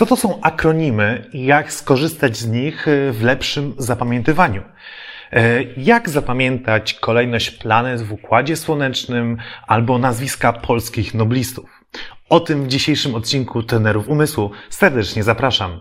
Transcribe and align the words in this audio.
Co 0.00 0.06
to 0.06 0.16
są 0.16 0.40
akronimy 0.40 1.30
i 1.32 1.44
jak 1.44 1.72
skorzystać 1.72 2.36
z 2.36 2.46
nich 2.46 2.86
w 3.12 3.22
lepszym 3.22 3.74
zapamiętywaniu? 3.78 4.62
E, 5.32 5.62
jak 5.62 6.08
zapamiętać 6.08 6.94
kolejność 6.94 7.50
planet 7.50 8.02
w 8.02 8.12
Układzie 8.12 8.56
Słonecznym 8.56 9.36
albo 9.66 9.98
nazwiska 9.98 10.52
polskich 10.52 11.14
noblistów? 11.14 11.70
O 12.28 12.40
tym 12.40 12.64
w 12.64 12.68
dzisiejszym 12.68 13.14
odcinku 13.14 13.62
Tenerów 13.62 14.08
Umysłu 14.08 14.50
serdecznie 14.70 15.22
zapraszam. 15.22 15.80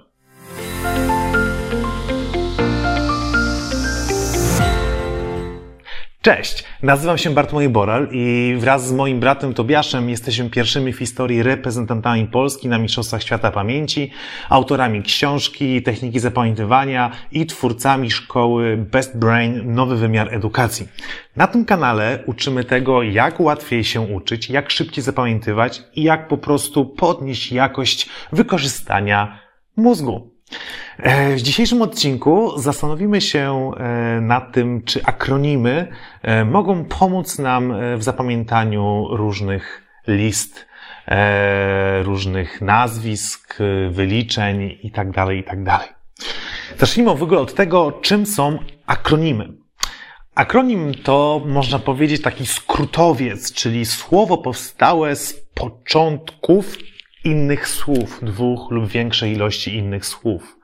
Cześć, 6.22 6.64
nazywam 6.84 7.18
się 7.18 7.30
Bartłomiej 7.30 7.70
Boral 7.70 8.08
i 8.12 8.56
wraz 8.60 8.88
z 8.88 8.92
moim 8.92 9.20
bratem 9.20 9.54
Tobiaszem 9.54 10.10
jesteśmy 10.10 10.50
pierwszymi 10.50 10.94
w 10.94 11.00
historii 11.00 11.44
reprezentantami 11.44 12.28
Polski 12.28 12.68
na 12.68 12.78
Mistrzostwach 12.78 13.24
Świata 13.24 13.52
Pamięci, 13.52 14.12
autorami 14.50 15.04
książki 15.04 15.84
Techniki 15.84 16.20
Zapamiętywania 16.20 17.12
i 17.32 17.46
twórcami 17.46 18.12
szkoły 18.12 18.78
Best 18.78 19.18
Brain 19.18 19.74
Nowy 19.74 19.96
Wymiar 19.96 20.34
Edukacji. 20.34 20.88
Na 21.36 21.48
tym 21.48 21.66
kanale 21.66 22.24
uczymy 22.26 22.64
tego, 22.64 23.04
jak 23.04 23.40
łatwiej 23.40 23.84
się 23.84 24.01
uczyć, 24.01 24.50
jak 24.50 24.70
szybciej 24.70 25.04
zapamiętywać 25.04 25.84
i 25.96 26.04
jak 26.04 26.28
po 26.28 26.38
prostu 26.38 26.86
podnieść 26.86 27.51
jakość 27.51 28.10
wykorzystania 28.32 29.40
mózgu. 29.76 30.40
E, 31.00 31.36
w 31.36 31.42
dzisiejszym 31.42 31.82
odcinku 31.82 32.58
zastanowimy 32.58 33.22
się 33.22 33.72
e, 33.78 34.22
nad 34.22 34.52
tym, 34.52 34.81
czy 34.84 35.03
akronimy 35.03 35.88
e, 36.22 36.45
mogą 36.45 36.86
pomóc 36.86 37.40
nam 37.40 37.73
w 37.98 38.03
zapamiętaniu 38.03 39.08
różnych 39.09 39.84
list, 40.08 40.70
różnych 42.04 42.62
nazwisk, 42.62 43.58
wyliczeń 43.90 44.78
itd., 44.84 45.12
tak 45.14 45.30
itd. 45.36 45.66
Tak 45.66 45.95
Zacznijmy 46.78 47.16
w 47.16 47.23
ogóle 47.23 47.40
od 47.40 47.54
tego, 47.54 47.92
czym 47.92 48.26
są 48.26 48.60
akronimy. 48.86 49.54
Akronim 50.36 50.94
to, 51.04 51.42
można 51.45 51.80
powiedzieć, 51.80 52.22
taki 52.22 52.45
skrótowiec, 52.45 53.54
czyli 53.54 53.86
słowo 53.86 54.38
powstałe 54.38 55.16
z 55.16 55.34
początków 55.54 56.78
innych 57.23 57.68
słów, 57.68 58.20
dwóch 58.22 58.72
lub 58.72 58.88
większej 58.88 59.34
ilości 59.34 59.76
innych 59.76 60.06
słów. 60.06 60.59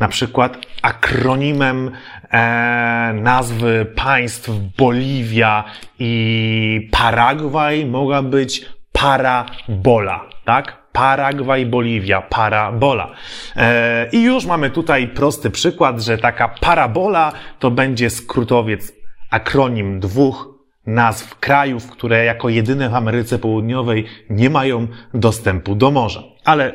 Na 0.00 0.08
przykład 0.08 0.58
akronimem 0.82 1.90
e, 2.30 3.12
nazwy 3.14 3.86
państw 3.96 4.50
Boliwia 4.78 5.64
i 5.98 6.88
Paragwaj 6.92 7.86
mogła 7.86 8.22
być 8.22 8.66
parabola, 8.92 10.24
tak? 10.44 10.80
Paragwaj, 10.92 11.66
Boliwia, 11.66 12.20
parabola. 12.20 13.10
E, 13.56 14.08
I 14.12 14.22
już 14.22 14.46
mamy 14.46 14.70
tutaj 14.70 15.08
prosty 15.08 15.50
przykład, 15.50 16.00
że 16.00 16.18
taka 16.18 16.48
parabola 16.48 17.32
to 17.58 17.70
będzie 17.70 18.10
skrótowiec, 18.10 18.92
akronim 19.30 20.00
dwóch 20.00 20.48
nazw 20.86 21.38
krajów, 21.38 21.90
które 21.90 22.24
jako 22.24 22.48
jedyne 22.48 22.88
w 22.88 22.94
Ameryce 22.94 23.38
Południowej 23.38 24.06
nie 24.30 24.50
mają 24.50 24.86
dostępu 25.14 25.74
do 25.74 25.90
morza. 25.90 26.22
Ale 26.44 26.72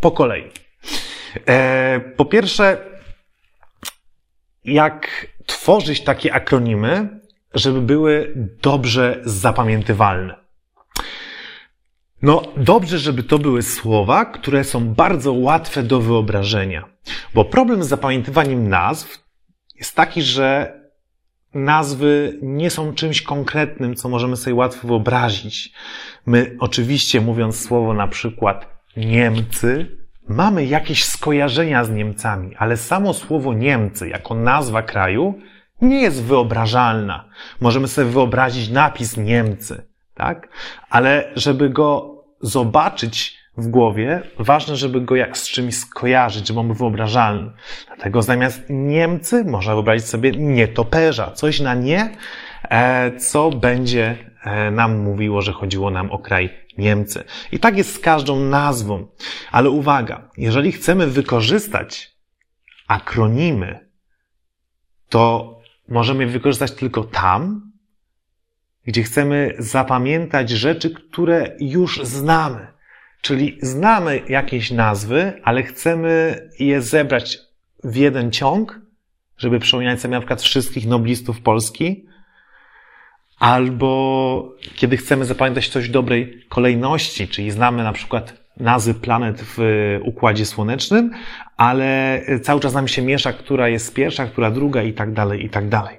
po 0.00 0.10
kolei. 0.10 0.50
E, 1.46 2.00
po 2.16 2.24
pierwsze, 2.24 2.78
jak 4.64 5.26
tworzyć 5.46 6.00
takie 6.00 6.34
akronimy, 6.34 7.20
żeby 7.54 7.80
były 7.80 8.34
dobrze 8.62 9.20
zapamiętywalne? 9.24 10.48
No, 12.22 12.42
dobrze, 12.56 12.98
żeby 12.98 13.22
to 13.22 13.38
były 13.38 13.62
słowa, 13.62 14.24
które 14.24 14.64
są 14.64 14.94
bardzo 14.94 15.32
łatwe 15.32 15.82
do 15.82 16.00
wyobrażenia. 16.00 16.84
Bo 17.34 17.44
problem 17.44 17.84
z 17.84 17.88
zapamiętywaniem 17.88 18.68
nazw 18.68 19.24
jest 19.78 19.96
taki, 19.96 20.22
że 20.22 20.78
nazwy 21.54 22.38
nie 22.42 22.70
są 22.70 22.94
czymś 22.94 23.22
konkretnym, 23.22 23.94
co 23.94 24.08
możemy 24.08 24.36
sobie 24.36 24.54
łatwo 24.54 24.88
wyobrazić. 24.88 25.72
My 26.26 26.56
oczywiście 26.60 27.20
mówiąc 27.20 27.60
słowo 27.60 27.94
na 27.94 28.08
przykład 28.08 28.78
Niemcy, 28.96 29.98
mamy 30.28 30.64
jakieś 30.64 31.04
skojarzenia 31.04 31.84
z 31.84 31.90
Niemcami, 31.90 32.56
ale 32.56 32.76
samo 32.76 33.14
słowo 33.14 33.54
Niemcy 33.54 34.08
jako 34.08 34.34
nazwa 34.34 34.82
kraju 34.82 35.34
nie 35.80 36.02
jest 36.02 36.22
wyobrażalna. 36.22 37.24
Możemy 37.60 37.88
sobie 37.88 38.10
wyobrazić 38.10 38.70
napis 38.70 39.16
Niemcy, 39.16 39.86
tak? 40.14 40.48
Ale 40.90 41.32
żeby 41.36 41.70
go 41.70 42.18
zobaczyć 42.40 43.38
w 43.56 43.68
głowie, 43.68 44.22
ważne, 44.38 44.76
żeby 44.76 45.00
go 45.00 45.16
jak 45.16 45.38
z 45.38 45.48
czymś 45.48 45.76
skojarzyć, 45.76 46.46
żeby 46.48 46.60
on 46.60 46.66
był 46.66 46.76
wyobrażalny. 46.76 47.50
Dlatego 47.86 48.22
zamiast 48.22 48.62
Niemcy 48.70 49.44
można 49.44 49.74
wyobrazić 49.74 50.06
sobie 50.06 50.30
nietoperza, 50.30 51.30
coś 51.30 51.60
na 51.60 51.74
nie, 51.74 52.16
e, 52.70 53.16
co 53.16 53.50
będzie 53.50 54.27
nam 54.72 54.98
mówiło, 54.98 55.42
że 55.42 55.52
chodziło 55.52 55.90
nam 55.90 56.10
o 56.10 56.18
kraj 56.18 56.50
Niemcy. 56.78 57.24
I 57.52 57.58
tak 57.58 57.78
jest 57.78 57.94
z 57.94 57.98
każdą 57.98 58.40
nazwą. 58.40 59.06
Ale 59.50 59.70
uwaga, 59.70 60.30
jeżeli 60.36 60.72
chcemy 60.72 61.06
wykorzystać 61.06 62.16
akronimy, 62.88 63.90
to 65.08 65.54
możemy 65.88 66.26
wykorzystać 66.26 66.72
tylko 66.72 67.04
tam, 67.04 67.72
gdzie 68.84 69.02
chcemy 69.02 69.54
zapamiętać 69.58 70.50
rzeczy, 70.50 70.90
które 70.90 71.56
już 71.60 72.04
znamy. 72.04 72.66
Czyli 73.20 73.58
znamy 73.62 74.22
jakieś 74.28 74.70
nazwy, 74.70 75.40
ale 75.44 75.62
chcemy 75.62 76.40
je 76.58 76.82
zebrać 76.82 77.38
w 77.84 77.96
jeden 77.96 78.30
ciąg, 78.32 78.80
żeby 79.36 79.58
przypominać 79.58 80.00
sobie 80.00 80.12
na 80.12 80.20
przykład 80.20 80.42
wszystkich 80.42 80.86
noblistów 80.86 81.40
Polski, 81.40 82.06
albo 83.38 84.54
kiedy 84.76 84.96
chcemy 84.96 85.24
zapamiętać 85.24 85.68
coś 85.68 85.88
w 85.88 85.90
dobrej 85.90 86.44
kolejności, 86.48 87.28
czyli 87.28 87.50
znamy 87.50 87.82
na 87.82 87.92
przykład 87.92 88.48
nazwy 88.60 88.94
planet 88.94 89.42
w 89.42 89.58
Układzie 90.02 90.46
Słonecznym, 90.46 91.10
ale 91.56 92.20
cały 92.42 92.60
czas 92.60 92.74
nam 92.74 92.88
się 92.88 93.02
miesza, 93.02 93.32
która 93.32 93.68
jest 93.68 93.94
pierwsza, 93.94 94.26
która 94.26 94.50
druga 94.50 94.82
i 94.82 94.92
tak 94.92 95.12
dalej, 95.12 95.44
i 95.44 95.48
tak 95.48 95.68
dalej. 95.68 95.98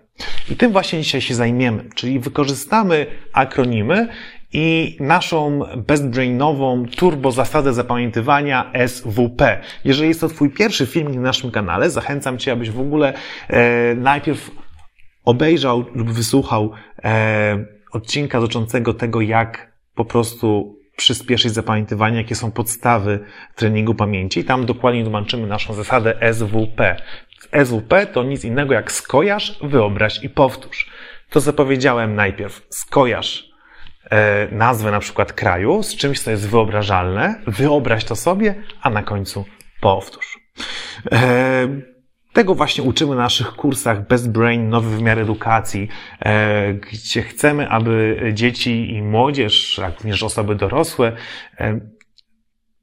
I 0.52 0.56
tym 0.56 0.72
właśnie 0.72 1.02
dzisiaj 1.02 1.22
się 1.22 1.36
zajmiemy, 1.36 1.84
czyli 1.96 2.20
wykorzystamy 2.20 3.06
akronimy 3.34 4.08
i 4.54 4.98
naszą 5.00 5.60
bezbrainową 5.88 6.86
turbo 6.98 7.32
zasadę 7.32 7.74
zapamiętywania 7.74 8.72
SWP. 8.88 9.62
Jeżeli 9.86 10.10
jest 10.10 10.22
to 10.22 10.28
Twój 10.28 10.50
pierwszy 10.50 10.86
filmik 10.86 11.16
na 11.16 11.22
naszym 11.22 11.52
kanale, 11.52 11.90
zachęcam 11.90 12.38
Cię, 12.38 12.52
abyś 12.52 12.70
w 12.70 12.80
ogóle 12.80 13.14
e, 13.48 13.96
najpierw 13.96 14.52
obejrzał 15.26 15.86
lub 15.96 16.12
wysłuchał 16.12 16.72
e, 17.04 17.66
odcinka 17.92 18.40
dotyczącego 18.40 18.94
tego, 18.94 19.22
jak 19.22 19.72
po 19.96 20.06
prostu 20.06 20.80
przyspieszyć 21.00 21.54
zapamiętywanie, 21.54 22.18
jakie 22.18 22.36
są 22.36 22.52
podstawy 22.52 23.20
treningu 23.56 23.96
pamięci. 23.96 24.44
Tam 24.44 24.66
dokładnie 24.66 25.04
tłumaczymy 25.04 25.48
naszą 25.48 25.74
zasadę 25.74 26.34
SWP. 26.34 27.02
SWP 27.66 28.08
to 28.08 28.24
nic 28.24 28.46
innego 28.46 28.74
jak 28.74 28.92
skojarz, 28.92 29.60
wyobraź 29.64 30.24
i 30.24 30.30
powtórz. 30.30 30.90
To 31.30 31.42
co 31.42 31.54
powiedziałem 31.54 32.16
najpierw. 32.16 32.68
Skojarz 32.70 33.50
e, 34.12 34.48
nazwę 34.52 34.92
na 34.92 35.00
przykład 35.00 35.34
kraju 35.34 35.84
z 35.84 35.96
czymś, 35.96 36.20
co 36.20 36.32
jest 36.32 36.50
wyobrażalne, 36.50 37.42
wyobraź 37.48 38.04
to 38.06 38.16
sobie, 38.16 38.56
a 38.82 38.90
na 38.90 39.04
końcu 39.04 39.46
powtórz. 39.82 40.40
E, 41.12 41.68
tego 42.34 42.56
właśnie 42.56 42.84
uczymy 42.84 43.16
na 43.16 43.22
naszych 43.22 43.48
kursach 43.48 44.08
Best 44.08 44.32
Brain, 44.32 44.70
Nowy 44.70 44.98
Wymiar 44.98 45.20
Edukacji, 45.20 45.88
e, 46.20 46.74
gdzie 46.74 47.22
chcemy, 47.22 47.70
aby 47.70 48.22
dzieci 48.34 48.94
i 48.94 49.02
młodzież, 49.02 49.78
jak 49.78 49.98
również 49.98 50.24
osoby 50.24 50.56
dorosłe, 50.56 51.16
e, 51.60 51.80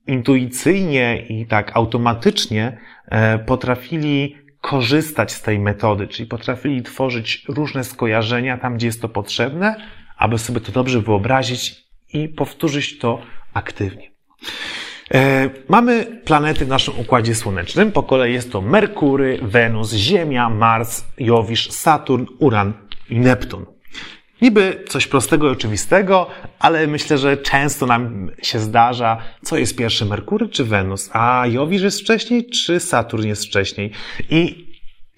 intuicyjnie 0.06 1.26
i 1.28 1.46
tak 1.46 1.76
automatycznie 1.76 2.78
e, 3.06 3.38
potrafili 3.38 4.36
korzystać 4.60 5.32
z 5.32 5.42
tej 5.42 5.58
metody, 5.58 6.08
czyli 6.08 6.28
potrafili 6.28 6.82
tworzyć 6.82 7.44
różne 7.48 7.84
skojarzenia 7.84 8.58
tam, 8.58 8.76
gdzie 8.76 8.86
jest 8.86 9.02
to 9.02 9.08
potrzebne, 9.08 9.76
aby 10.16 10.38
sobie 10.38 10.60
to 10.60 10.72
dobrze 10.72 11.00
wyobrazić 11.00 11.86
i 12.12 12.28
powtórzyć 12.28 12.98
to 12.98 13.20
aktywnie. 13.52 14.15
E, 15.14 15.50
mamy 15.68 16.20
planety 16.24 16.64
w 16.64 16.68
naszym 16.68 16.98
Układzie 16.98 17.34
Słonecznym. 17.34 17.92
Po 17.92 18.02
kolei 18.02 18.32
jest 18.32 18.52
to 18.52 18.60
Merkury, 18.60 19.38
Wenus, 19.42 19.92
Ziemia, 19.92 20.48
Mars, 20.48 21.04
Jowisz, 21.18 21.70
Saturn, 21.70 22.24
Uran 22.38 22.72
i 23.10 23.18
Neptun. 23.20 23.66
Niby 24.42 24.84
coś 24.88 25.06
prostego 25.06 25.48
i 25.48 25.52
oczywistego, 25.52 26.26
ale 26.58 26.86
myślę, 26.86 27.18
że 27.18 27.36
często 27.36 27.86
nam 27.86 28.30
się 28.42 28.58
zdarza, 28.58 29.18
co 29.42 29.58
jest 29.58 29.76
pierwszy, 29.76 30.04
Merkury 30.04 30.48
czy 30.48 30.64
Wenus? 30.64 31.10
A 31.12 31.44
Jowisz 31.46 31.82
jest 31.82 32.00
wcześniej, 32.00 32.50
czy 32.50 32.80
Saturn 32.80 33.26
jest 33.26 33.46
wcześniej? 33.46 33.92
I 34.30 34.66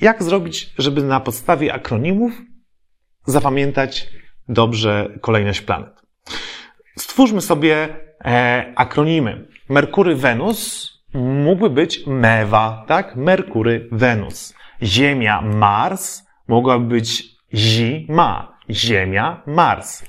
jak 0.00 0.22
zrobić, 0.22 0.70
żeby 0.78 1.02
na 1.02 1.20
podstawie 1.20 1.74
akronimów 1.74 2.32
zapamiętać 3.26 4.08
dobrze 4.48 5.18
kolejność 5.20 5.60
planet? 5.60 6.02
Stwórzmy 6.96 7.40
sobie 7.40 7.88
e, 8.24 8.72
akronimy. 8.76 9.46
Merkury 9.68 10.16
Wenus 10.16 10.92
mógłby 11.14 11.70
być 11.70 12.06
Mewa, 12.06 12.84
tak? 12.86 13.16
Merkury, 13.16 13.88
Wenus. 13.92 14.54
Ziemia, 14.82 15.40
Mars, 15.42 16.26
mogłaby 16.48 16.84
być 16.84 17.24
Zima, 17.54 18.58
Ziemia, 18.70 19.42
Mars. 19.46 20.04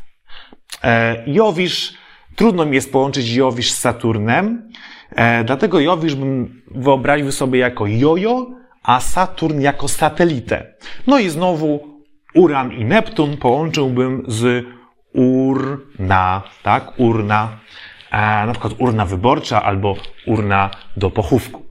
E, 0.83 1.23
Jowisz, 1.27 1.94
trudno 2.35 2.65
mi 2.65 2.75
jest 2.75 2.91
połączyć 2.91 3.35
Jowisz 3.35 3.71
z 3.71 3.77
Saturnem, 3.77 4.71
e, 5.15 5.44
dlatego 5.44 5.79
Jowisz 5.79 6.15
bym 6.15 6.62
wyobraził 6.71 7.31
sobie 7.31 7.59
jako 7.59 7.88
jojo, 7.88 8.47
a 8.83 9.00
Saturn 9.00 9.62
jako 9.62 9.88
satelitę. 9.88 10.73
No 11.07 11.19
i 11.19 11.29
znowu 11.29 12.00
Uran 12.35 12.71
i 12.71 12.85
Neptun 12.85 13.38
połączyłbym 13.38 14.23
z 14.27 14.65
urna, 15.13 16.44
tak? 16.63 17.00
Urna, 17.00 17.59
e, 18.11 18.45
na 18.45 18.51
przykład 18.51 18.73
urna 18.77 19.06
wyborcza 19.06 19.63
albo 19.63 19.95
urna 20.25 20.69
do 20.97 21.11
pochówku. 21.11 21.65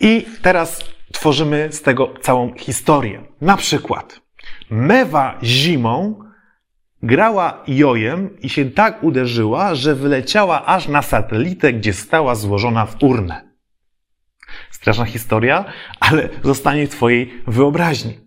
I 0.00 0.26
teraz 0.42 0.84
tworzymy 1.12 1.68
z 1.72 1.82
tego 1.82 2.14
całą 2.20 2.54
historię. 2.54 3.22
Na 3.40 3.56
przykład 3.56 4.20
Mewa 4.70 5.38
zimą 5.42 6.24
grała 7.02 7.62
jojem 7.66 8.40
i 8.40 8.48
się 8.48 8.70
tak 8.70 9.02
uderzyła, 9.02 9.74
że 9.74 9.94
wyleciała 9.94 10.66
aż 10.66 10.88
na 10.88 11.02
satelitę, 11.02 11.72
gdzie 11.72 11.92
stała 11.92 12.34
złożona 12.34 12.86
w 12.86 13.02
urnę. 13.02 13.52
Straszna 14.70 15.04
historia, 15.04 15.64
ale 16.00 16.28
zostanie 16.42 16.86
w 16.86 16.90
Twojej 16.90 17.42
wyobraźni. 17.46 18.18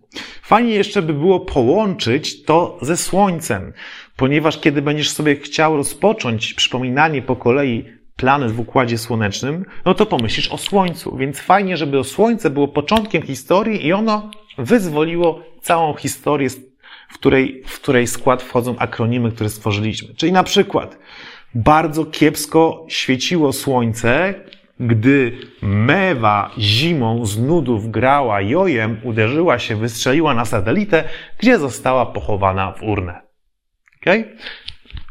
Fajnie 0.42 0.74
jeszcze 0.74 1.02
by 1.02 1.12
było 1.12 1.40
połączyć 1.40 2.44
to 2.44 2.78
ze 2.82 2.96
Słońcem, 2.96 3.72
ponieważ 4.16 4.60
kiedy 4.60 4.82
będziesz 4.82 5.10
sobie 5.10 5.36
chciał 5.36 5.76
rozpocząć 5.76 6.54
przypominanie 6.54 7.22
po 7.22 7.36
kolei 7.36 7.84
planet 8.16 8.52
w 8.52 8.60
Układzie 8.60 8.98
Słonecznym, 8.98 9.64
no 9.84 9.94
to 9.94 10.06
pomyślisz 10.06 10.48
o 10.48 10.58
Słońcu. 10.58 11.16
Więc 11.16 11.40
fajnie, 11.40 11.76
żeby 11.76 11.98
o 11.98 12.04
Słońce 12.04 12.50
było 12.50 12.68
początkiem 12.68 13.22
historii 13.22 13.86
i 13.86 13.92
ono 13.92 14.30
wyzwoliło 14.58 15.42
całą 15.60 15.94
historię, 15.94 16.48
w 17.08 17.14
której, 17.14 17.62
w 17.66 17.80
której 17.80 18.06
skład 18.06 18.42
wchodzą 18.42 18.78
akronimy, 18.78 19.32
które 19.32 19.50
stworzyliśmy. 19.50 20.14
Czyli 20.14 20.32
na 20.32 20.42
przykład 20.42 20.98
bardzo 21.54 22.04
kiepsko 22.04 22.84
świeciło 22.88 23.52
Słońce, 23.52 24.34
gdy 24.80 25.38
mewa 25.62 26.50
zimą 26.58 27.26
z 27.26 27.38
nudów 27.38 27.90
grała 27.90 28.40
jojem, 28.40 29.00
uderzyła 29.04 29.58
się, 29.58 29.76
wystrzeliła 29.76 30.34
na 30.34 30.44
satelitę, 30.44 31.04
gdzie 31.38 31.58
została 31.58 32.06
pochowana 32.06 32.72
w 32.72 32.82
urnę. 32.82 33.25
Okay? 34.06 34.36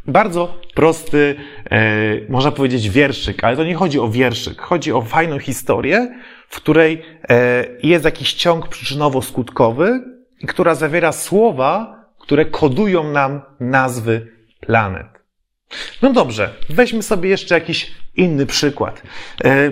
Bardzo 0.08 0.62
prosty, 0.74 1.36
e, 1.72 1.82
można 2.30 2.52
powiedzieć, 2.52 2.90
wierszyk, 2.90 3.44
ale 3.44 3.58
to 3.58 3.64
nie 3.64 3.76
chodzi 3.76 4.00
o 4.00 4.10
wierszyk. 4.10 4.62
Chodzi 4.62 4.92
o 4.92 5.02
fajną 5.02 5.40
historię, 5.40 6.16
w 6.48 6.56
której 6.56 7.02
e, 7.30 7.66
jest 7.84 8.06
jakiś 8.06 8.34
ciąg 8.34 8.68
przyczynowo-skutkowy, 8.68 10.00
która 10.48 10.76
zawiera 10.76 11.12
słowa, 11.12 12.06
które 12.20 12.46
kodują 12.46 13.12
nam 13.12 13.42
nazwy 13.60 14.28
planet. 14.60 15.08
No 16.02 16.14
dobrze, 16.14 16.54
weźmy 16.70 17.04
sobie 17.04 17.30
jeszcze 17.30 17.56
jakiś 17.56 17.92
inny 18.16 18.46
przykład. 18.46 19.02
E, 19.44 19.72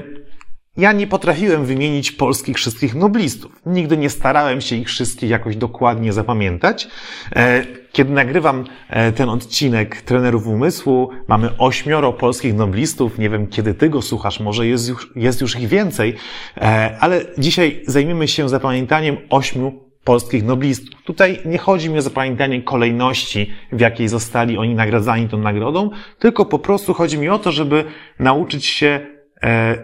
ja 0.77 0.91
nie 0.91 1.07
potrafiłem 1.07 1.65
wymienić 1.65 2.11
polskich 2.11 2.57
wszystkich 2.57 2.95
noblistów. 2.95 3.51
Nigdy 3.65 3.97
nie 3.97 4.09
starałem 4.09 4.61
się 4.61 4.75
ich 4.75 4.87
wszystkich 4.87 5.29
jakoś 5.29 5.55
dokładnie 5.55 6.13
zapamiętać. 6.13 6.87
E, 7.35 7.65
kiedy 7.91 8.11
nagrywam 8.11 8.65
e, 8.89 9.11
ten 9.11 9.29
odcinek 9.29 10.01
trenerów 10.01 10.47
umysłu, 10.47 11.09
mamy 11.27 11.57
ośmioro 11.57 12.13
polskich 12.13 12.53
noblistów. 12.53 13.17
Nie 13.17 13.29
wiem, 13.29 13.47
kiedy 13.47 13.73
ty 13.73 13.89
go 13.89 14.01
słuchasz, 14.01 14.39
może 14.39 14.67
jest 14.67 14.89
już, 14.89 15.11
jest 15.15 15.41
już 15.41 15.59
ich 15.59 15.67
więcej, 15.67 16.15
ale 16.99 17.25
dzisiaj 17.37 17.83
zajmiemy 17.87 18.27
się 18.27 18.49
zapamiętaniem 18.49 19.17
ośmiu 19.29 19.71
polskich 20.03 20.43
noblistów. 20.43 21.03
Tutaj 21.03 21.39
nie 21.45 21.57
chodzi 21.57 21.89
mi 21.89 21.97
o 21.97 22.01
zapamiętanie 22.01 22.61
kolejności, 22.61 23.53
w 23.71 23.79
jakiej 23.79 24.07
zostali 24.07 24.57
oni 24.57 24.75
nagradzani 24.75 25.29
tą 25.29 25.37
nagrodą, 25.37 25.89
tylko 26.19 26.45
po 26.45 26.59
prostu 26.59 26.93
chodzi 26.93 27.17
mi 27.17 27.29
o 27.29 27.39
to, 27.39 27.51
żeby 27.51 27.83
nauczyć 28.19 28.65
się 28.65 28.87
e, 28.87 29.12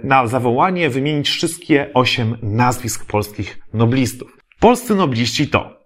na 0.04 0.28
zawołanie 0.28 0.90
wymienić 0.90 1.30
wszystkie 1.30 1.94
osiem 1.94 2.38
nazwisk 2.42 3.06
polskich 3.06 3.60
noblistów. 3.74 4.38
Polscy 4.60 4.96
nobliści 4.96 5.48
to 5.48 5.80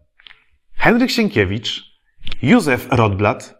Henryk 0.75 1.11
Sienkiewicz, 1.11 1.83
Józef 2.41 2.87
Rodblat, 2.91 3.55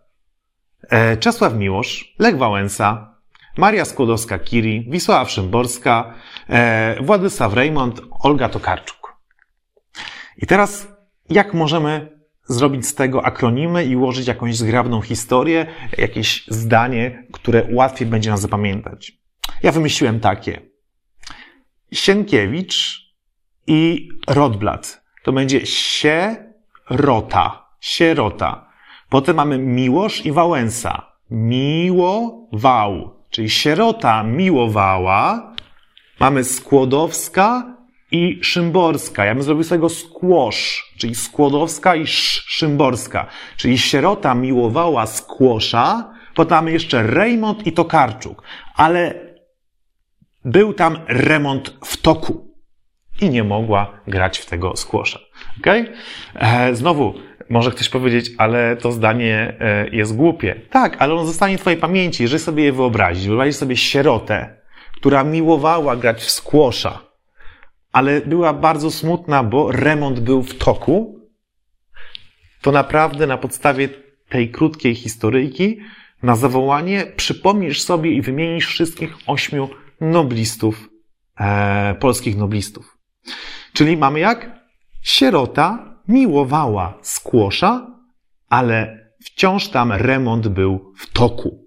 e, 0.90 1.18
Czesław 1.18 1.56
Miłosz, 1.56 2.16
Lech 2.20 2.38
Wałęsa, 2.38 3.16
Maria 3.58 3.84
Skłodowska-Curie, 3.84 4.84
Wisława 4.90 5.30
Szymborska, 5.30 6.14
e, 6.50 7.04
Władysław 7.04 7.54
Rejmont, 7.54 8.02
Olga 8.20 8.50
Tokarczuk. 8.50 9.18
I 10.38 10.48
teraz, 10.48 10.88
jak 11.30 11.54
możemy 11.54 12.20
zrobić 12.46 12.88
z 12.88 12.96
tego 12.96 13.26
akronimy 13.26 13.86
i 13.86 13.96
ułożyć 13.96 14.28
jakąś 14.28 14.56
zgrabną 14.56 15.02
historię, 15.02 15.66
jakieś 15.98 16.48
zdanie, 16.48 17.28
które 17.32 17.68
łatwiej 17.72 18.08
będzie 18.08 18.30
nam 18.30 18.40
zapamiętać? 18.40 19.23
Ja 19.64 19.72
wymyśliłem 19.72 20.20
takie. 20.20 20.62
Sienkiewicz 21.92 23.04
i 23.68 24.10
Rodblat. 24.28 25.04
To 25.24 25.32
będzie 25.32 25.66
sierota. 25.66 26.16
Sierota. 27.80 28.70
Potem 29.10 29.36
mamy 29.36 29.58
Miłosz 29.58 30.26
i 30.26 30.32
Wałęsa. 30.32 31.12
Miłował. 31.30 33.14
Czyli 33.30 33.50
sierota 33.50 34.24
miłowała. 34.24 35.54
Mamy 36.20 36.44
Skłodowska 36.44 37.76
i 38.12 38.40
Szymborska. 38.44 39.26
Ja 39.26 39.36
bym 39.36 39.44
zrobił 39.44 39.64
z 39.64 39.70
tego 39.70 39.90
skłosz, 39.90 40.94
czyli 40.98 41.16
Skłodowska 41.16 41.96
i 41.96 42.08
Szymborska. 42.08 43.28
Czyli 43.58 43.78
sierota 43.78 44.36
miłowała 44.36 45.06
skłosza, 45.06 46.14
potem 46.36 46.58
mamy 46.58 46.72
jeszcze 46.72 47.04
Rejmont 47.04 47.68
i 47.68 47.72
Tokarczuk. 47.72 48.44
Ale 48.76 49.33
był 50.46 50.74
tam 50.74 50.98
remont 51.08 51.78
w 51.86 51.98
toku 51.98 52.54
i 53.22 53.30
nie 53.30 53.44
mogła 53.44 54.00
grać 54.08 54.38
w 54.38 54.46
tego 54.46 54.76
skłosza. 54.76 55.20
Okay? 55.60 55.94
E, 56.36 56.76
znowu, 56.76 57.14
może 57.50 57.72
ktoś 57.72 57.90
powiedzieć, 57.90 58.32
ale 58.38 58.78
to 58.78 58.92
zdanie 58.92 59.56
e, 59.60 59.90
jest 59.90 60.16
głupie. 60.16 60.62
Tak, 60.70 60.96
ale 61.00 61.14
ono 61.14 61.26
zostanie 61.26 61.58
w 61.58 61.62
twojej 61.62 61.80
pamięci, 61.80 62.24
jeżeli 62.24 62.40
sobie 62.40 62.64
je 62.64 62.74
wyobrazić. 62.74 63.28
Wyobrazić 63.28 63.56
sobie 63.56 63.78
sierotę, 63.78 64.62
która 64.96 65.24
miłowała 65.24 65.96
grać 65.96 66.22
w 66.22 66.32
skłosza 66.32 67.14
ale 67.94 68.22
była 68.22 68.54
bardzo 68.54 68.92
smutna, 68.92 69.44
bo 69.44 69.72
remont 69.72 70.20
był 70.20 70.44
w 70.44 70.58
toku, 70.58 71.20
to 72.62 72.72
naprawdę 72.72 73.28
na 73.28 73.38
podstawie 73.38 73.90
tej 74.30 74.52
krótkiej 74.52 74.96
historyjki 74.96 75.80
na 76.24 76.36
zawołanie 76.36 77.06
przypomnisz 77.16 77.82
sobie 77.82 78.12
i 78.12 78.22
wymienisz 78.22 78.68
wszystkich 78.68 79.18
ośmiu 79.28 79.70
noblistów, 80.04 80.90
e, 81.40 81.96
polskich 82.00 82.38
noblistów. 82.38 82.98
Czyli 83.74 83.98
mamy 83.98 84.20
jak? 84.20 84.52
Sierota 85.02 85.96
miłowała 86.08 86.98
skłosza, 87.02 87.88
ale 88.50 89.08
wciąż 89.26 89.68
tam 89.68 89.92
remont 89.92 90.48
był 90.48 90.94
w 90.98 91.14
toku. 91.14 91.64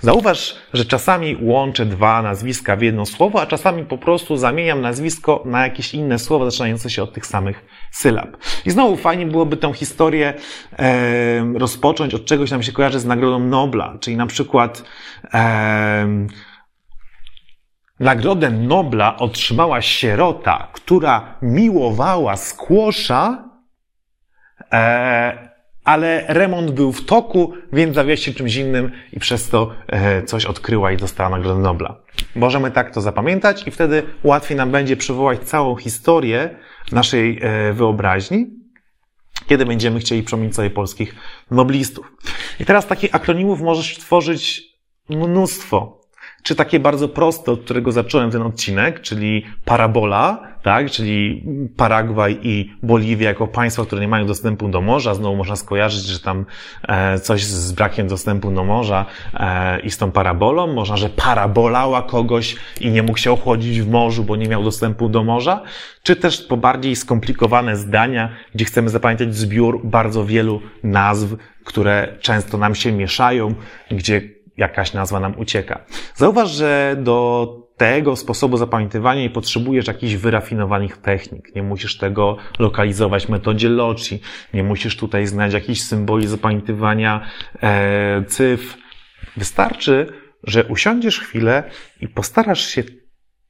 Zauważ, 0.00 0.56
że 0.72 0.84
czasami 0.84 1.36
łączę 1.42 1.86
dwa 1.86 2.22
nazwiska 2.22 2.76
w 2.76 2.82
jedno 2.82 3.06
słowo, 3.06 3.40
a 3.40 3.46
czasami 3.46 3.84
po 3.84 3.98
prostu 3.98 4.36
zamieniam 4.36 4.80
nazwisko 4.80 5.42
na 5.46 5.62
jakieś 5.62 5.94
inne 5.94 6.18
słowo 6.18 6.50
zaczynające 6.50 6.90
się 6.90 7.02
od 7.02 7.12
tych 7.12 7.26
samych 7.26 7.64
sylab. 7.92 8.36
I 8.66 8.70
znowu 8.70 8.96
fajnie 8.96 9.26
byłoby 9.26 9.56
tę 9.56 9.72
historię 9.72 10.34
e, 10.78 11.58
rozpocząć 11.58 12.14
od 12.14 12.24
czegoś, 12.24 12.50
nam 12.50 12.62
się 12.62 12.72
kojarzy 12.72 13.00
z 13.00 13.04
Nagrodą 13.04 13.38
Nobla, 13.38 13.96
czyli 14.00 14.16
na 14.16 14.26
przykład 14.26 14.84
e, 15.34 16.26
Nagrodę 18.00 18.50
Nobla 18.50 19.16
otrzymała 19.16 19.82
sierota, 19.82 20.68
która 20.72 21.38
miłowała 21.42 22.36
skłosza, 22.36 23.48
e, 24.72 25.50
ale 25.84 26.24
remont 26.28 26.70
był 26.70 26.92
w 26.92 27.04
toku, 27.04 27.52
więc 27.72 27.94
zawiała 27.94 28.16
się 28.16 28.34
czymś 28.34 28.56
innym 28.56 28.92
i 29.12 29.20
przez 29.20 29.48
to 29.48 29.70
e, 29.88 30.22
coś 30.22 30.44
odkryła 30.44 30.92
i 30.92 30.96
dostała 30.96 31.30
Nagrodę 31.30 31.60
Nobla. 31.60 31.96
Możemy 32.34 32.70
tak 32.70 32.94
to 32.94 33.00
zapamiętać 33.00 33.66
i 33.66 33.70
wtedy 33.70 34.02
łatwiej 34.24 34.56
nam 34.56 34.70
będzie 34.70 34.96
przywołać 34.96 35.40
całą 35.40 35.76
historię 35.76 36.50
naszej 36.92 37.40
e, 37.42 37.72
wyobraźni, 37.72 38.46
kiedy 39.46 39.66
będziemy 39.66 40.00
chcieli 40.00 40.22
przypomnieć 40.22 40.54
sobie 40.54 40.70
polskich 40.70 41.14
noblistów. 41.50 42.12
I 42.60 42.64
teraz 42.64 42.86
takich 42.86 43.14
akronimów 43.14 43.60
możesz 43.60 43.98
tworzyć 43.98 44.62
mnóstwo. 45.08 45.99
Czy 46.42 46.54
takie 46.54 46.80
bardzo 46.80 47.08
proste, 47.08 47.52
od 47.52 47.60
którego 47.60 47.92
zacząłem 47.92 48.30
ten 48.30 48.42
odcinek, 48.42 49.00
czyli 49.00 49.44
parabola, 49.64 50.50
tak, 50.62 50.90
czyli 50.90 51.44
Paragwaj 51.76 52.38
i 52.42 52.74
Boliwia 52.82 53.28
jako 53.28 53.46
państwa, 53.46 53.84
które 53.84 54.00
nie 54.00 54.08
mają 54.08 54.26
dostępu 54.26 54.68
do 54.68 54.80
morza. 54.80 55.14
Znowu 55.14 55.36
można 55.36 55.56
skojarzyć, 55.56 56.04
że 56.04 56.20
tam 56.20 56.44
e, 56.88 57.18
coś 57.18 57.44
z 57.44 57.72
brakiem 57.72 58.08
dostępu 58.08 58.50
do 58.50 58.64
morza 58.64 59.06
e, 59.34 59.80
i 59.80 59.90
z 59.90 59.98
tą 59.98 60.10
parabolą. 60.10 60.66
Można, 60.66 60.96
że 60.96 61.08
parabolała 61.08 62.02
kogoś 62.02 62.56
i 62.80 62.90
nie 62.90 63.02
mógł 63.02 63.18
się 63.18 63.32
ochłodzić 63.32 63.80
w 63.80 63.90
morzu, 63.90 64.24
bo 64.24 64.36
nie 64.36 64.48
miał 64.48 64.64
dostępu 64.64 65.08
do 65.08 65.24
morza. 65.24 65.62
Czy 66.02 66.16
też 66.16 66.42
po 66.42 66.56
bardziej 66.56 66.96
skomplikowane 66.96 67.76
zdania, 67.76 68.30
gdzie 68.54 68.64
chcemy 68.64 68.90
zapamiętać 68.90 69.34
zbiór 69.34 69.80
bardzo 69.84 70.24
wielu 70.24 70.60
nazw, 70.82 71.36
które 71.64 72.16
często 72.20 72.58
nam 72.58 72.74
się 72.74 72.92
mieszają, 72.92 73.54
gdzie 73.90 74.39
jakaś 74.60 74.92
nazwa 74.92 75.20
nam 75.20 75.38
ucieka. 75.38 75.84
Zauważ, 76.14 76.50
że 76.50 76.96
do 76.98 77.46
tego 77.76 78.16
sposobu 78.16 78.56
zapamiętywania 78.56 79.22
nie 79.22 79.30
potrzebujesz 79.30 79.86
jakichś 79.86 80.14
wyrafinowanych 80.14 80.96
technik. 80.96 81.54
Nie 81.54 81.62
musisz 81.62 81.98
tego 81.98 82.36
lokalizować 82.58 83.26
w 83.26 83.28
metodzie 83.28 83.68
Loci. 83.68 84.20
Nie 84.54 84.62
musisz 84.62 84.96
tutaj 84.96 85.26
znaleźć 85.26 85.54
jakichś 85.54 85.80
symboli 85.80 86.26
zapamiętywania 86.26 87.26
e, 87.62 88.24
cyfr. 88.28 88.78
Wystarczy, 89.36 90.06
że 90.44 90.64
usiądziesz 90.64 91.20
chwilę 91.20 91.62
i 92.00 92.08
postarasz 92.08 92.66
się 92.66 92.82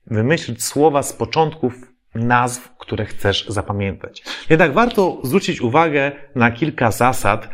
wymyślić 0.07 0.65
słowa 0.65 1.03
z 1.03 1.13
początków 1.13 1.75
nazw, 2.15 2.77
które 2.79 3.05
chcesz 3.05 3.47
zapamiętać. 3.49 4.23
Jednak 4.51 4.73
warto 4.73 5.21
zwrócić 5.23 5.61
uwagę 5.61 6.13
na 6.35 6.51
kilka 6.51 6.91
zasad, 6.91 7.49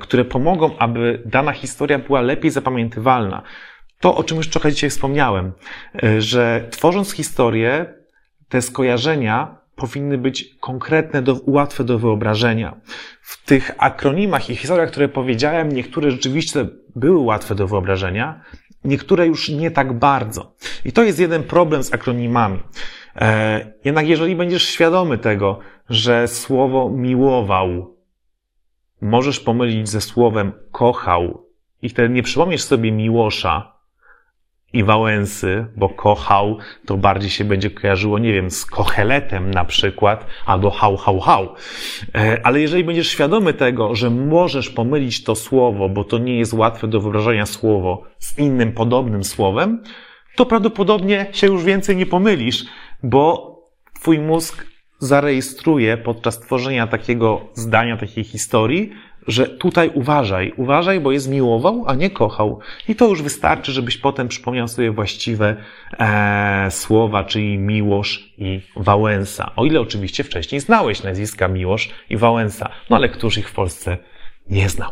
które 0.00 0.24
pomogą, 0.24 0.78
aby 0.78 1.22
dana 1.26 1.52
historia 1.52 1.98
była 1.98 2.20
lepiej 2.20 2.50
zapamiętywalna 2.50 3.42
to, 4.04 4.16
o 4.16 4.24
czym 4.24 4.36
już 4.36 4.48
trochę 4.48 4.72
dzisiaj 4.72 4.90
wspomniałem, 4.90 5.52
e, 6.02 6.20
że 6.20 6.68
tworząc 6.70 7.12
historię, 7.12 7.94
te 8.48 8.62
skojarzenia 8.62 9.58
powinny 9.76 10.18
być 10.18 10.56
konkretne, 10.60 11.22
do, 11.22 11.40
łatwe 11.46 11.84
do 11.84 11.98
wyobrażenia. 11.98 12.76
W 13.22 13.44
tych 13.44 13.70
akronimach 13.78 14.50
i 14.50 14.56
historiach, 14.56 14.90
które 14.90 15.08
powiedziałem, 15.08 15.72
niektóre 15.72 16.10
rzeczywiście 16.10 16.66
były 16.96 17.18
łatwe 17.18 17.54
do 17.54 17.66
wyobrażenia, 17.66 18.40
niektóre 18.84 19.26
już 19.26 19.48
nie 19.48 19.70
tak 19.70 19.92
bardzo. 19.92 20.54
I 20.84 20.92
to 20.92 21.02
jest 21.02 21.20
jeden 21.20 21.42
problem 21.42 21.82
z 21.82 21.94
akronimami. 21.94 22.60
E, 23.16 23.72
jednak 23.84 24.08
jeżeli 24.08 24.36
będziesz 24.36 24.68
świadomy 24.68 25.18
tego, 25.18 25.58
że 25.88 26.28
słowo 26.28 26.90
miłował 26.90 27.93
możesz 29.04 29.40
pomylić 29.40 29.88
ze 29.88 30.00
słowem 30.00 30.52
kochał 30.72 31.46
i 31.82 31.88
wtedy 31.88 32.14
nie 32.14 32.22
przypomnisz 32.22 32.62
sobie 32.62 32.92
Miłosza, 32.92 33.74
i 34.74 34.84
Wałęsy, 34.84 35.66
bo 35.76 35.88
kochał, 35.88 36.58
to 36.86 36.96
bardziej 36.96 37.30
się 37.30 37.44
będzie 37.44 37.70
kojarzyło, 37.70 38.18
nie 38.18 38.32
wiem, 38.32 38.50
z 38.50 38.66
kocheletem 38.66 39.50
na 39.50 39.64
przykład, 39.64 40.26
albo 40.46 40.70
hał, 40.70 40.96
hał, 40.96 41.20
hał. 41.20 41.54
E, 42.14 42.40
ale 42.46 42.60
jeżeli 42.60 42.84
będziesz 42.84 43.08
świadomy 43.08 43.54
tego, 43.54 43.94
że 43.94 44.10
możesz 44.10 44.70
pomylić 44.70 45.24
to 45.24 45.34
słowo, 45.34 45.88
bo 45.88 46.04
to 46.04 46.18
nie 46.18 46.38
jest 46.38 46.52
łatwe 46.52 46.88
do 46.88 47.00
wyobrażenia 47.00 47.46
słowo 47.46 48.02
z 48.18 48.38
innym 48.38 48.72
podobnym 48.72 49.24
słowem, 49.24 49.82
to 50.36 50.46
prawdopodobnie 50.46 51.26
się 51.32 51.46
już 51.46 51.64
więcej 51.64 51.96
nie 51.96 52.06
pomylisz, 52.06 52.64
bo 53.02 53.54
twój 53.94 54.18
mózg 54.18 54.66
zarejestruje 55.04 55.96
podczas 55.96 56.40
tworzenia 56.40 56.86
takiego 56.86 57.40
zdania, 57.54 57.96
takiej 57.96 58.24
historii, 58.24 58.92
że 59.26 59.48
tutaj 59.48 59.90
uważaj, 59.94 60.52
uważaj, 60.56 61.00
bo 61.00 61.12
jest 61.12 61.30
miłował, 61.30 61.84
a 61.86 61.94
nie 61.94 62.10
kochał. 62.10 62.58
I 62.88 62.94
to 62.94 63.08
już 63.08 63.22
wystarczy, 63.22 63.72
żebyś 63.72 63.98
potem 63.98 64.28
przypomniał 64.28 64.68
sobie 64.68 64.90
właściwe 64.90 65.56
e, 65.98 66.70
słowa, 66.70 67.24
czyli 67.24 67.58
Miłosz 67.58 68.34
i 68.38 68.60
Wałęsa. 68.76 69.52
O 69.56 69.64
ile 69.64 69.80
oczywiście 69.80 70.24
wcześniej 70.24 70.60
znałeś 70.60 71.02
nazwiska 71.02 71.48
Miłosz 71.48 71.90
i 72.10 72.16
Wałęsa, 72.16 72.70
no 72.90 72.96
ale 72.96 73.08
któż 73.08 73.38
ich 73.38 73.48
w 73.48 73.52
Polsce 73.52 73.98
nie 74.50 74.68
znał. 74.68 74.90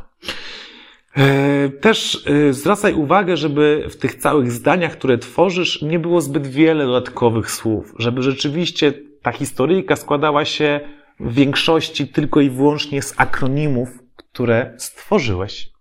E, 1.16 1.68
też 1.68 2.26
e, 2.26 2.52
zwracaj 2.52 2.94
uwagę, 2.94 3.36
żeby 3.36 3.86
w 3.90 3.96
tych 3.96 4.14
całych 4.14 4.52
zdaniach, 4.52 4.92
które 4.92 5.18
tworzysz, 5.18 5.82
nie 5.82 5.98
było 5.98 6.20
zbyt 6.20 6.46
wiele 6.46 6.86
dodatkowych 6.86 7.50
słów, 7.50 7.94
żeby 7.98 8.22
rzeczywiście 8.22 8.92
ta 9.22 9.32
historyjka 9.32 9.96
składała 9.96 10.44
się 10.44 10.80
w 11.20 11.34
większości 11.34 12.08
tylko 12.08 12.40
i 12.40 12.50
wyłącznie 12.50 13.02
z 13.02 13.14
akronimów, 13.16 13.88
które 14.16 14.74
stworzyłeś. 14.78 15.72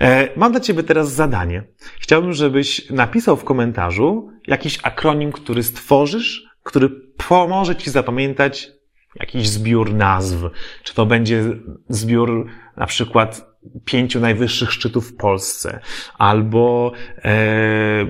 E, 0.00 0.28
mam 0.36 0.52
dla 0.52 0.60
Ciebie 0.60 0.82
teraz 0.82 1.12
zadanie. 1.12 1.62
Chciałbym, 2.00 2.32
żebyś 2.32 2.90
napisał 2.90 3.36
w 3.36 3.44
komentarzu 3.44 4.30
jakiś 4.46 4.78
akronim, 4.82 5.32
który 5.32 5.62
stworzysz, 5.62 6.48
który 6.62 6.90
pomoże 7.28 7.76
Ci 7.76 7.90
zapamiętać 7.90 8.70
jakiś 9.16 9.48
zbiór 9.48 9.94
nazw. 9.94 10.38
Czy 10.82 10.94
to 10.94 11.06
będzie 11.06 11.44
zbiór 11.88 12.46
na 12.76 12.86
przykład 12.86 13.48
pięciu 13.84 14.20
najwyższych 14.20 14.72
szczytów 14.72 15.08
w 15.08 15.16
Polsce, 15.16 15.80
albo 16.18 16.92
e, 17.24 18.06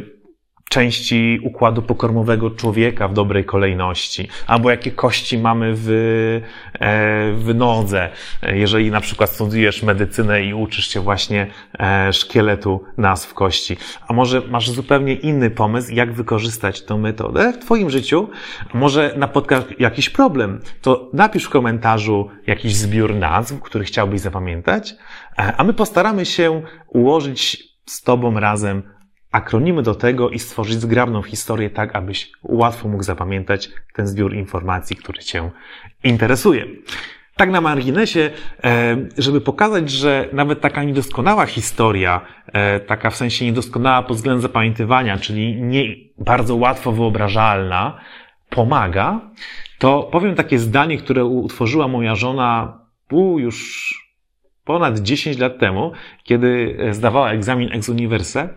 części 0.69 1.41
układu 1.43 1.83
pokormowego 1.83 2.51
człowieka 2.51 3.09
w 3.09 3.13
dobrej 3.13 3.45
kolejności, 3.45 4.29
albo 4.47 4.71
jakie 4.71 4.91
kości 4.91 5.39
mamy 5.39 5.73
w, 5.75 5.89
e, 5.89 7.33
w 7.33 7.55
nodze. 7.55 8.11
Jeżeli 8.43 8.91
na 8.91 9.01
przykład 9.01 9.31
studiujesz 9.31 9.83
medycynę 9.83 10.45
i 10.45 10.55
uczysz 10.55 10.89
się 10.89 11.01
właśnie 11.01 11.47
e, 11.79 12.13
szkieletu 12.13 12.85
nazw 12.99 13.35
kości. 13.35 13.77
A 14.09 14.13
może 14.13 14.41
masz 14.41 14.71
zupełnie 14.71 15.15
inny 15.15 15.51
pomysł, 15.51 15.93
jak 15.93 16.13
wykorzystać 16.13 16.83
tę 16.83 16.99
metodę 16.99 17.53
w 17.53 17.59
Twoim 17.59 17.91
życiu? 17.91 18.29
Może 18.75 19.15
napotkasz 19.17 19.65
jakiś 19.79 20.11
problem, 20.11 20.61
to 20.83 21.11
napisz 21.13 21.45
w 21.45 21.51
komentarzu 21.51 22.29
jakiś 22.47 22.77
zbiór 22.77 23.15
nazw, 23.15 23.61
który 23.61 23.85
chciałbyś 23.85 24.21
zapamiętać, 24.21 24.95
e, 25.39 25.57
a 25.57 25.65
my 25.65 25.73
postaramy 25.73 26.27
się 26.27 26.63
ułożyć 26.89 27.69
z 27.87 28.03
Tobą 28.03 28.41
razem 28.41 28.98
akronimy 29.39 29.83
do 29.83 29.95
tego 29.95 30.31
i 30.31 30.39
stworzyć 30.39 30.81
zgrabną 30.81 31.23
historię 31.23 31.71
tak, 31.71 31.97
abyś 31.97 32.33
łatwo 32.43 32.89
mógł 32.89 33.03
zapamiętać 33.03 33.71
ten 33.95 34.07
zbiór 34.07 34.35
informacji, 34.35 34.97
który 34.97 35.19
Cię 35.19 35.51
interesuje. 36.05 36.67
Tak 37.37 37.51
na 37.51 37.61
marginesie, 37.61 38.31
e, 38.65 38.97
żeby 39.19 39.41
pokazać, 39.41 39.91
że 39.91 40.29
nawet 40.33 40.61
taka 40.61 40.85
niedoskonała 40.85 41.47
historia, 41.47 42.21
e, 42.47 42.81
taka 42.81 43.11
w 43.11 43.17
sensie 43.17 43.45
niedoskonała 43.45 44.03
pod 44.03 44.17
względem 44.17 44.43
zapamiętywania, 44.43 45.19
czyli 45.19 45.63
nie 45.63 45.85
bardzo 46.19 46.57
łatwo 46.57 46.93
wyobrażalna, 46.93 48.01
pomaga, 48.51 49.21
to 49.79 50.09
powiem 50.13 50.35
takie 50.35 50.59
zdanie, 50.59 50.99
które 50.99 51.25
utworzyła 51.25 51.89
moja 51.89 52.15
żona 52.15 52.79
u, 53.11 53.39
już 53.39 54.08
ponad 54.69 54.99
10 54.99 55.39
lat 55.39 55.59
temu, 55.59 55.93
kiedy 56.25 56.77
e, 56.79 56.95
zdawała 56.95 57.33
egzamin 57.33 57.69
ex 57.73 57.89
universe 57.89 58.49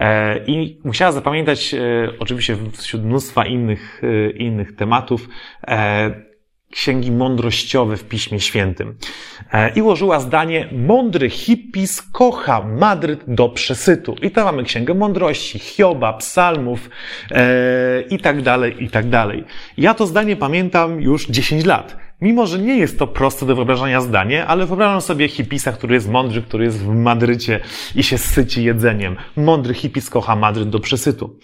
e, 0.00 0.38
i 0.46 0.80
musiała 0.84 1.12
zapamiętać, 1.12 1.74
e, 1.74 1.78
oczywiście 2.18 2.56
wśród 2.72 3.04
mnóstwa 3.04 3.46
innych, 3.46 4.02
innych 4.34 4.76
tematów, 4.76 5.28
księgi 6.70 7.12
mądrościowe 7.12 7.96
w 7.96 8.04
Piśmie 8.04 8.40
Świętym. 8.40 8.96
I 9.74 9.82
ułożyła 9.82 10.20
zdanie, 10.20 10.68
mądry 10.72 11.30
hippies 11.30 12.02
kocha 12.02 12.62
Madryt 12.62 13.20
do 13.26 13.48
przesytu. 13.48 14.16
I 14.22 14.30
tam 14.30 14.44
mamy 14.44 14.64
księgę 14.64 14.94
mądrości, 14.94 15.58
Hioba, 15.58 16.12
psalmów 16.12 16.90
i 18.10 18.18
tak 18.18 18.42
dalej, 18.42 18.84
i 18.84 18.90
tak 18.90 19.08
dalej. 19.08 19.44
Ja 19.76 19.94
to 19.94 20.06
zdanie 20.06 20.36
pamiętam 20.36 21.00
już 21.00 21.26
10 21.26 21.64
lat. 21.64 22.07
Mimo, 22.20 22.46
że 22.46 22.58
nie 22.58 22.78
jest 22.78 22.98
to 22.98 23.06
proste 23.06 23.46
do 23.46 23.56
wyobrażenia 23.56 24.00
zdanie, 24.00 24.46
ale 24.46 24.66
wyobrażam 24.66 25.00
sobie 25.00 25.28
hipisa, 25.28 25.72
który 25.72 25.94
jest 25.94 26.08
mądry, 26.08 26.42
który 26.42 26.64
jest 26.64 26.78
w 26.78 26.94
Madrycie 26.94 27.60
i 27.94 28.02
się 28.02 28.18
syci 28.18 28.64
jedzeniem. 28.64 29.16
Mądry 29.36 29.74
hipis 29.74 30.10
kocha 30.10 30.36
Madryt 30.36 30.68
do 30.68 30.80
przesytu. 30.80 31.38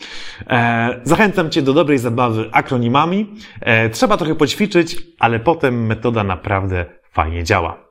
E, 0.50 1.00
zachęcam 1.04 1.50
Cię 1.50 1.62
do 1.62 1.72
dobrej 1.72 1.98
zabawy 1.98 2.48
akronimami. 2.52 3.34
E, 3.60 3.90
trzeba 3.90 4.16
trochę 4.16 4.34
poćwiczyć, 4.34 4.96
ale 5.18 5.40
potem 5.40 5.86
metoda 5.86 6.24
naprawdę 6.24 6.84
fajnie 7.12 7.44
działa. 7.44 7.84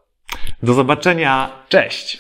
Do 0.64 0.74
zobaczenia. 0.74 1.50
Cześć! 1.70 2.20